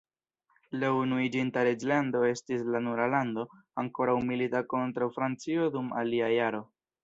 [0.83, 3.45] La Unuiĝinta Reĝlando estis la nura lando
[3.85, 6.69] ankoraŭ milita kontraŭ Francio dum alia jaro.